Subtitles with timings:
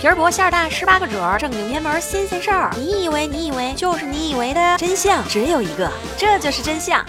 [0.00, 2.70] 皮儿薄馅儿大，十八个褶儿，正经偏门新鲜事儿。
[2.74, 7.04] 你以为你以为就是你以为的真相只有一个，这就是真相。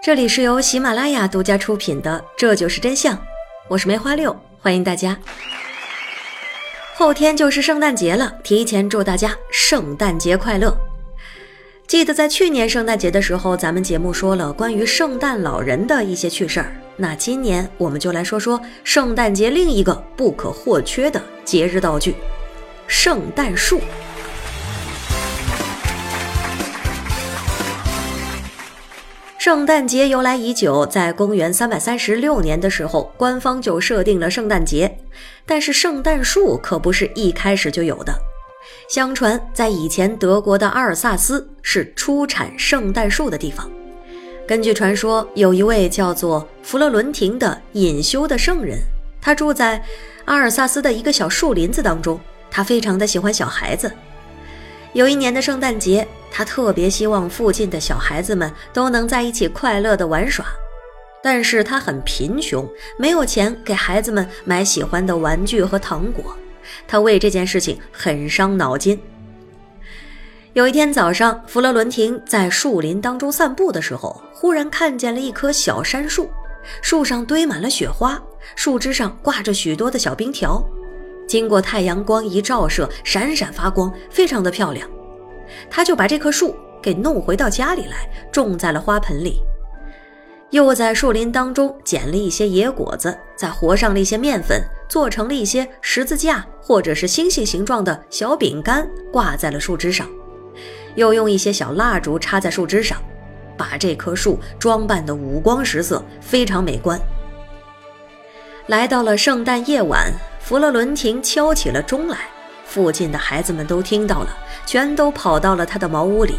[0.00, 3.16] 这里是由喜马拉雅独家出品的《这就是真相》，
[3.66, 5.18] 我是梅花六，欢迎大家。
[6.94, 10.78] 后天就是圣诞节了，提前祝大家圣诞节快乐。
[11.88, 16.72] 记得在去年圣诞节的时候，咱们节目说了关于圣诞老人的一些趣事儿。
[17.00, 22.14] 那今年我们就来说说圣诞节另一个不可或缺的节日道具——
[22.86, 23.80] 圣诞树。
[29.38, 34.98] 圣诞节由来已久，在公元三百三十六年的时候，官方就设定了圣诞节。
[35.46, 38.12] 但是圣诞树可不是一开始就有的。
[38.90, 43.70] 相传，在以前德国的阿尔萨斯是出产圣诞树的地方。
[44.50, 48.80] 根据传说，有一位叫做弗勒伦廷的隐修的圣人，
[49.20, 49.80] 他住在
[50.24, 52.18] 阿尔萨斯的一个小树林子当中。
[52.50, 53.92] 他非常的喜欢小孩子。
[54.92, 60.44] 有一年的圣诞节，他特别希望附近的小孩子们都能在一起快乐的玩耍。
[61.22, 66.36] 但是他很贫穷，没有钱给孩子们买喜欢的玩具和糖果。
[66.88, 69.00] 他为这件事情很伤脑筋。
[70.54, 76.28] 有一天早上，弗洛伦廷在树林当中散步的时候，忽然看见了一棵小杉树，
[76.82, 78.20] 树上堆满了雪花，
[78.56, 80.60] 树枝上挂着许多的小冰条，
[81.28, 84.90] 经过太阳光一照射，闪闪发光，非常的漂亮。
[85.70, 89.40] 他就把这棵树给弄回到家里来，种在了花盆里。
[90.50, 100.08] 又在树林当中捡了一些野果子，再和上了一些面粉，做成了一些十字架或者是星星形状的小饼干，挂在了树枝上。
[100.94, 102.98] 又用一些小蜡烛插在树枝上，
[103.56, 107.00] 把这棵树装扮得五光十色，非常美观。
[108.66, 112.18] 来到了圣诞夜晚，弗勒伦廷敲起了钟来，
[112.64, 116.36] 附近的孩子们都听到了，全都跑到了他的茅屋里。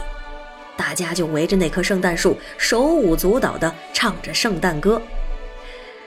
[0.77, 5.01] 大家就围着那棵圣诞树，手舞足蹈地唱着圣诞歌。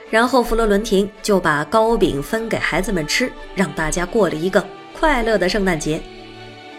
[0.09, 4.65] 然后弗洛伦廷就把糕饼分给孩子们吃，让大家过了一个
[4.99, 6.01] 快乐的圣诞节。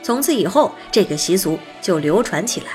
[0.06, 2.66] 从此以后，这个习俗就流传起来。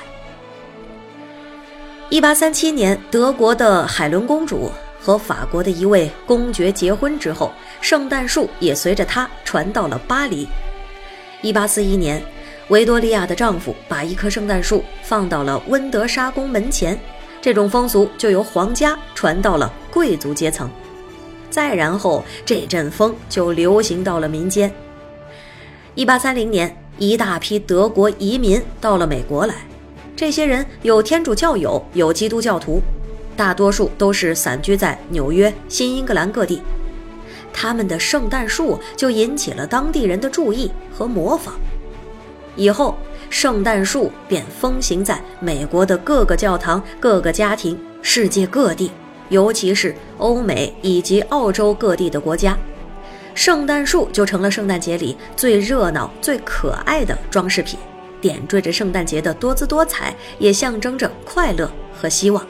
[2.10, 4.70] 一八三七年，德国的海伦公主
[5.00, 7.50] 和法国的一位公爵结婚之后，
[7.80, 10.46] 圣诞树也随着她传到了巴黎。
[11.40, 12.22] 一八四一年。
[12.68, 16.98] 维多利亚的丈夫把一棵圣诞树放到了温德莎宫门前，
[17.40, 20.70] 这种风俗就由皇家传到了贵族阶层，
[21.50, 24.70] 再然后这阵风就流行到了民间。
[25.94, 29.56] 一八三零年，一大批德国移民到了美国来，
[30.14, 32.80] 这些人有天主教友，有基督教徒，
[33.36, 36.62] 大多数都是散居在纽约、新英格兰各地，
[37.52, 41.54] 他们的圣诞树就引起了当地人的注意和模仿。
[42.54, 42.96] 以后，
[43.28, 48.92] 圣诞树便风行在美国的各个教堂、各个家庭、世界各地，
[49.28, 52.56] 尤其是欧美以及澳洲各地的国家，
[53.34, 57.78] 圣诞树就成了圣诞节里最热闹、最可爱的装饰品，
[58.20, 62.46] 点缀着圣诞节的多姿多彩，也象征着快乐和希望。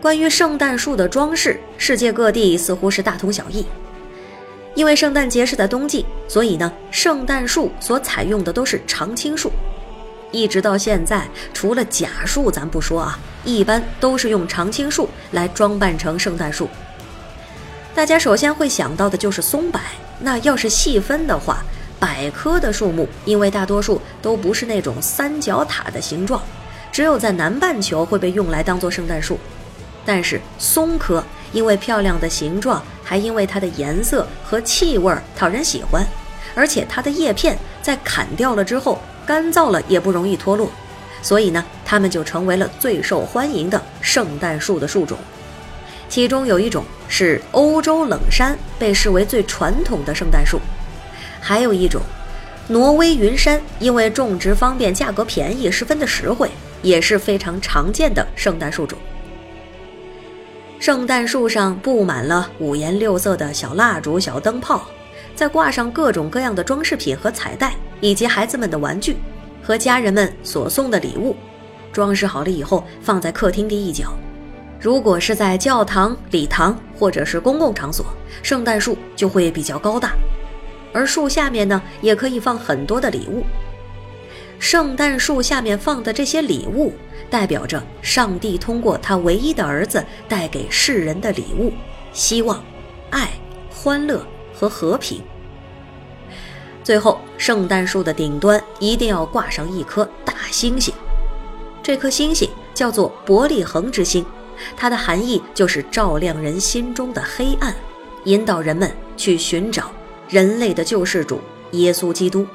[0.00, 3.64] 关于圣诞树的装饰，世界各地似乎是大同小异。
[4.74, 9.52] 因为圣诞节是在冬季，所以呢，圣诞树所采用的都是常青树。
[10.30, 16.68] 一直到现在，除了假树咱不说啊，一般都是用常青树来装扮成圣诞树。
[17.94, 19.80] 大家首先会想到的就是松柏。
[20.20, 21.62] 那要是细分的话，
[21.98, 26.40] 柏科的树木，因为大多数都不是那种三角塔的形状，
[26.90, 29.38] 只有在南半球会被用来当做圣诞树。
[30.04, 31.22] 但是松科。
[31.52, 36.02] 因为漂亮的形状，还因为它的颜色和气味讨人喜欢，
[36.54, 40.70] 而且它的叶片在砍掉了之后干燥了也不容易脱落，
[41.20, 45.18] 所以呢，它们就成为了最受欢迎的圣诞树的树种。
[46.08, 46.82] 其中有一种
[47.14, 50.58] 是欧洲冷杉，被视为最传统的圣诞树；
[51.42, 52.00] 还有一种，
[52.68, 56.50] 挪威云杉，因为种植方便、价格便宜，十分的实惠，
[56.80, 58.98] 也是非常常见的圣诞树种。
[60.80, 64.82] 圣诞树上布满了五颜六色的小蜡烛、小灯泡，
[65.34, 69.18] 再挂上各种各样的装饰品和彩带，以及孩子们的玩具
[69.62, 71.36] 和家人们所送的礼物，
[71.92, 74.14] 装饰好了以后放在客厅的一角。
[74.82, 78.04] 如果是在教堂、礼堂或者是公共场所，
[78.42, 80.12] 圣诞树就会比较高大，
[80.92, 83.44] 而树下面呢也可以放很多的礼物。
[84.58, 86.92] 圣诞树下面放的这些礼物。
[87.30, 91.72] 代表着上帝通过他唯一的儿子带给世人的礼物：
[92.12, 92.62] 希望、
[93.08, 93.30] 爱、
[93.70, 95.22] 欢乐和和平。
[96.84, 100.92] 最后，圣诞树的顶端一定要挂上一颗大星星，
[101.82, 104.26] 这颗星星叫做伯利恒之星，
[104.76, 107.74] 它的含义就是照亮人心中的黑暗，
[108.24, 109.90] 引导人们去寻找
[110.28, 111.40] 人类的救世主
[111.72, 112.46] 耶稣基督。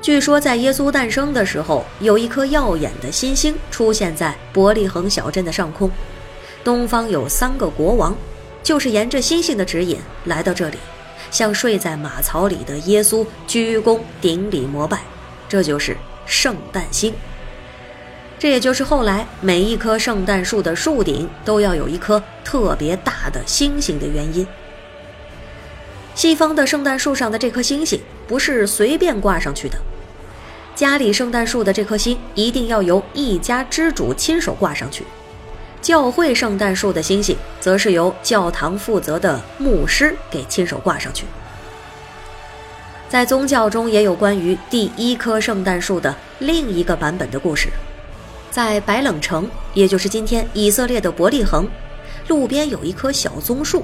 [0.00, 5.88] 据说，在耶稣诞生的时候，有一颗耀眼的新星出现在伯利恒小镇的上空，
[6.64, 8.16] 东方有三个国王，
[8.64, 10.78] 就是沿着星星的指引来到这里。
[11.30, 14.98] 向睡在马槽里的耶稣鞠躬顶礼膜拜，
[15.48, 15.96] 这就是
[16.26, 17.14] 圣诞星。
[18.42, 24.44] 这也就是后来每一棵圣诞树的树顶都要有一颗特别大的星星的原因。
[26.16, 29.78] 西方的圣诞树上的这颗星星不是随便挂上去的，
[30.74, 35.04] 家里圣诞树的这颗星一定要由一家之主亲手挂上去。
[35.80, 41.26] 教会圣诞树的星星，则是由教堂负责的牧师给亲手挂上去。
[43.08, 47.68] 在宗教中，也有关于第一棵圣诞树的另一个版本的故事。
[48.52, 51.66] 在白冷城，也就是今天以色列的伯利恒，
[52.28, 53.82] 路边有一棵小棕树。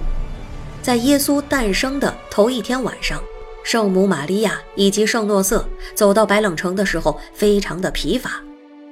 [0.82, 3.18] 在耶稣诞生的头一天晚上，
[3.64, 8.42] 圣母玛利亚以及圣诺瑟走到白冷城的时候，非常的疲乏，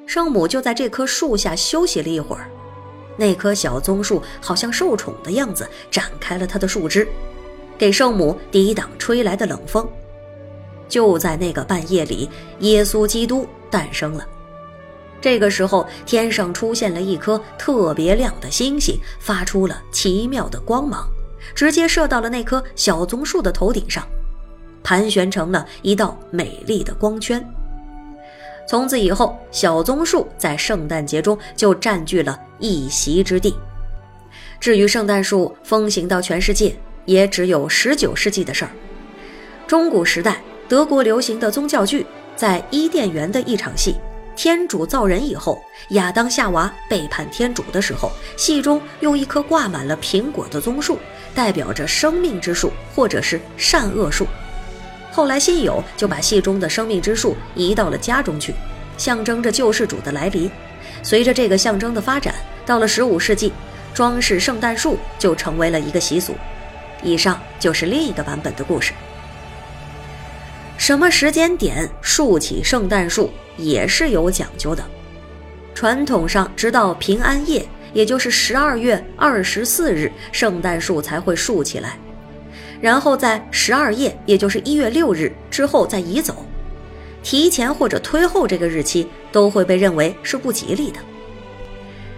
[0.06, 2.48] 圣母就在这棵树下休息了一会儿。
[3.18, 7.06] 那棵小棕树好像受宠的样子，展开了它的树枝，
[7.76, 9.86] 给圣母抵挡吹来的冷风。
[10.88, 12.30] 就在那个半夜里，
[12.60, 14.26] 耶稣基督诞生了。
[15.20, 21.08] 这个时候，天上出现了一颗特别亮的星星，发出了奇妙的光芒，
[21.54, 24.06] 直接射到了那棵小棕树的头顶上，
[24.82, 27.44] 盘旋成了一道美丽的光圈。
[28.68, 33.54] 从此以后，小棕树在圣诞节中就占据了一席之地。
[34.58, 38.70] 至于圣诞树风行到全世界，也只有十九世纪的事儿。
[39.66, 43.96] 中古时代，德国流行的宗教剧，在伊甸园的一场戏，
[44.36, 50.98] 天主造人以后，亚当夏娃背叛天主的时候，戏中用一棵挂满了苹果的棕树，
[51.34, 54.26] 代表着生命之树，或者是善恶树。
[55.10, 58.54] 后来，信友就把戏中的生命之树移到了家中去，
[58.98, 60.50] 象征着救世主的来临。
[61.02, 62.34] 随着这个象征的发展，
[62.66, 63.50] 到了十五世纪，
[63.94, 66.34] 装饰圣诞树就成为了一个习俗。
[67.02, 68.92] 以上就是另一个版本的故事。
[70.76, 74.84] 什么时间点竖起圣诞树也是有讲究的。
[75.74, 81.98] 传统上，直到平安夜，也就是十二月二十四日，圣诞树才会竖起来。
[82.80, 86.44] 然后在十二夜，也就是一月六日之后再移走，
[87.22, 90.98] 提前或者推后这个日期都会被认为是不吉利的。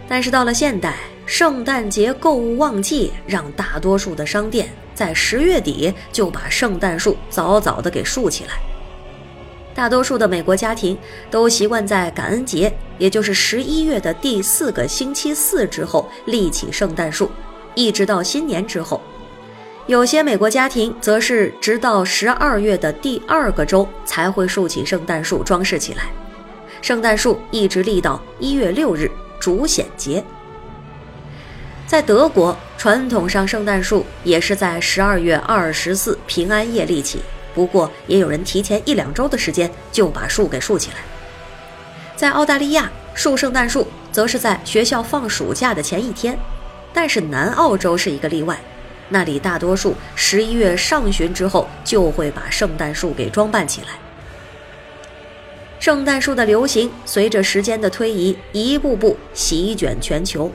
[0.08, 0.94] 但是到了现代，
[1.26, 4.68] 圣诞节购物旺季让大多数的商店
[4.98, 8.54] 在十月底就把圣诞树早早的给竖起来。
[9.72, 10.98] 大多数的美国家庭
[11.30, 17.30] 都习惯在感恩节，也就是十一月的第四个星期四之后立起圣诞树，
[17.76, 19.00] 一直到新年之后。
[19.86, 26.10] 有些美国家庭则是直到十二月的第二个周才会竖起圣诞树装饰起来，
[26.82, 29.08] 圣诞树一直立到一月六日
[29.38, 30.24] 主显节。
[31.86, 37.20] 在德国，传统上圣诞树也是在十二月二十四平安夜立起，
[37.52, 40.98] 不过也有人提前一两周的时间就把树给竖起来。
[42.14, 46.38] 在澳大利亚，树圣诞树则是在学校放暑假的前一天，
[46.92, 48.56] 但是南澳洲是一个例外。
[49.08, 53.88] 那里大多数十一月上旬之后就会把圣诞树给装扮起来。
[55.80, 60.52] 圣诞树的流行随着时间的推移，一步步席卷全球。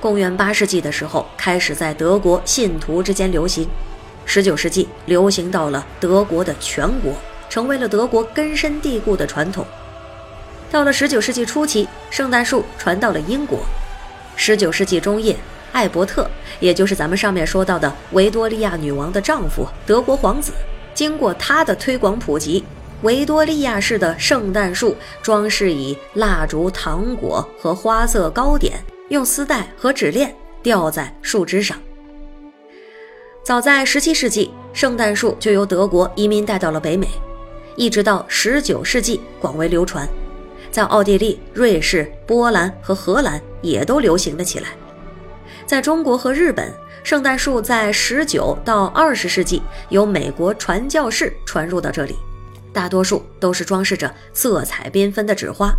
[0.00, 3.68] 公元八世纪的时候开始在德国信徒之间流行，
[4.24, 7.12] 十九世纪流行到了德国的全国，
[7.48, 9.64] 成为了德国根深蒂固的传统。
[10.70, 13.60] 到了十九世纪初期，圣诞树传到了英国。
[14.36, 15.36] 十九世纪中叶。
[15.70, 16.28] 艾伯特，
[16.60, 20.50] 也就是咱们上面说到的维多利亚女王的丈夫，德国皇子。
[20.94, 22.64] 经过他的推广普及，
[23.02, 31.76] 维多利亚式的圣诞树装饰以蜡烛、糖果和花色糕点，用丝带和纸链吊在树枝上。
[33.42, 37.08] 早在17世纪，圣诞树就由德国移民带到了北美，
[37.76, 40.06] 一直到19世纪广为流传，
[40.70, 44.68] 在奥地利、瑞士、波兰和荷兰也都流行了起来。
[45.64, 46.70] 在中国和日本，
[47.02, 52.14] 圣诞树在十九到二十世纪由美国传教士传入到这里，
[52.70, 55.72] 大多数都是装饰着色彩缤纷的纸花。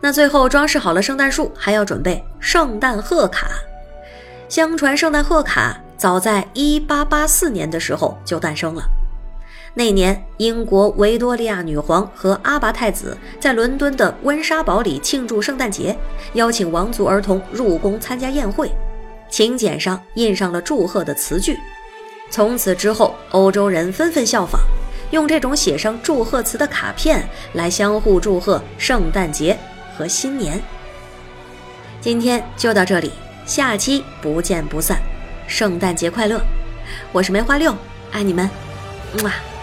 [0.00, 3.48] 那最后装饰好了圣诞树，还要准备圣诞贺卡。
[4.48, 8.82] 相传圣诞贺卡早在1884年的时候就诞生了。
[9.74, 15.94] 那年，英国维多利亚女皇和阿拔太子在伦敦的温莎堡里庆祝圣诞节，
[16.32, 18.72] 邀请王族儿童入宫参加宴会，
[19.28, 21.58] 请柬上印上了祝贺的词句。
[22.30, 24.60] 从此之后，欧洲人纷纷效仿，
[25.10, 29.58] 用这种写上祝贺词的卡片来相互祝贺圣诞节
[29.96, 30.60] 和新年。
[32.00, 33.12] 今天就到这里，
[33.46, 35.00] 下期不见不散，
[35.48, 36.40] 圣诞节快乐！
[37.12, 37.74] 我是梅花六，
[38.12, 38.48] 爱你们，
[39.22, 39.55] 么啊。